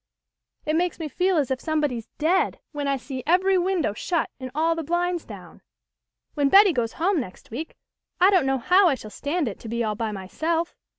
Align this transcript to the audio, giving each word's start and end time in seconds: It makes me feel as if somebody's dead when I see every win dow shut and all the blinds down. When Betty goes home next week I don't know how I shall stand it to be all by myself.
It 0.65 0.75
makes 0.75 0.97
me 0.97 1.07
feel 1.07 1.37
as 1.37 1.51
if 1.51 1.61
somebody's 1.61 2.07
dead 2.17 2.59
when 2.71 2.87
I 2.87 2.97
see 2.97 3.21
every 3.27 3.55
win 3.59 3.81
dow 3.83 3.93
shut 3.93 4.31
and 4.39 4.49
all 4.55 4.73
the 4.73 4.81
blinds 4.81 5.25
down. 5.25 5.61
When 6.33 6.49
Betty 6.49 6.73
goes 6.73 6.93
home 6.93 7.19
next 7.19 7.51
week 7.51 7.75
I 8.19 8.31
don't 8.31 8.47
know 8.47 8.57
how 8.57 8.87
I 8.89 8.95
shall 8.95 9.11
stand 9.11 9.47
it 9.47 9.59
to 9.59 9.69
be 9.69 9.83
all 9.83 9.93
by 9.93 10.11
myself. 10.11 10.75